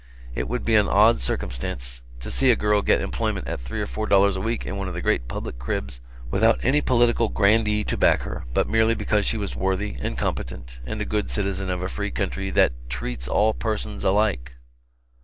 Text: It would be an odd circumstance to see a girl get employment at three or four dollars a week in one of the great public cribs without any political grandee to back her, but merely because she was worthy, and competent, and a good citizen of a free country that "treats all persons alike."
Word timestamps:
It 0.33 0.47
would 0.47 0.65
be 0.65 0.75
an 0.77 0.87
odd 0.87 1.21
circumstance 1.21 2.01
to 2.21 2.31
see 2.31 2.49
a 2.49 2.55
girl 2.55 2.81
get 2.81 3.01
employment 3.01 3.47
at 3.47 3.59
three 3.59 3.79
or 3.79 3.85
four 3.85 4.07
dollars 4.07 4.35
a 4.35 4.41
week 4.41 4.65
in 4.65 4.75
one 4.75 4.87
of 4.87 4.95
the 4.95 5.01
great 5.03 5.27
public 5.27 5.59
cribs 5.59 6.01
without 6.31 6.57
any 6.65 6.81
political 6.81 7.29
grandee 7.29 7.83
to 7.83 7.97
back 7.97 8.21
her, 8.21 8.45
but 8.51 8.67
merely 8.67 8.95
because 8.95 9.27
she 9.27 9.37
was 9.37 9.55
worthy, 9.55 9.97
and 9.99 10.17
competent, 10.17 10.79
and 10.87 11.01
a 11.01 11.05
good 11.05 11.29
citizen 11.29 11.69
of 11.69 11.83
a 11.83 11.87
free 11.87 12.09
country 12.09 12.49
that 12.49 12.73
"treats 12.89 13.27
all 13.27 13.53
persons 13.53 14.03
alike." 14.03 14.53